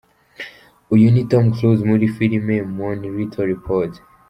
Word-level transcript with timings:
uyu 0.93 1.07
ni 1.13 1.21
Tom 1.31 1.43
Cruise 1.55 1.83
muri 1.91 2.05
filime 2.15 2.53
Minority 2.77 3.35
Report. 3.51 3.93